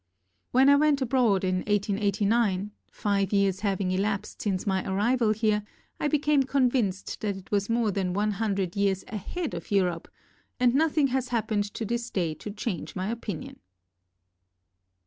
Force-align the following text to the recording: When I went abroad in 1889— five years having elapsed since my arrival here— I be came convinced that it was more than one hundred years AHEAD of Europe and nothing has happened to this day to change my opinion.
When 0.49 0.67
I 0.67 0.77
went 0.77 0.99
abroad 1.03 1.43
in 1.43 1.57
1889— 1.57 2.71
five 2.91 3.31
years 3.31 3.59
having 3.59 3.91
elapsed 3.91 4.41
since 4.41 4.65
my 4.65 4.83
arrival 4.91 5.31
here— 5.31 5.61
I 5.99 6.07
be 6.07 6.17
came 6.17 6.41
convinced 6.41 7.19
that 7.21 7.37
it 7.37 7.51
was 7.51 7.69
more 7.69 7.91
than 7.91 8.11
one 8.13 8.31
hundred 8.31 8.75
years 8.75 9.03
AHEAD 9.09 9.53
of 9.53 9.69
Europe 9.69 10.07
and 10.59 10.73
nothing 10.73 11.09
has 11.09 11.27
happened 11.27 11.65
to 11.75 11.85
this 11.85 12.09
day 12.09 12.33
to 12.33 12.49
change 12.49 12.95
my 12.95 13.09
opinion. 13.11 13.59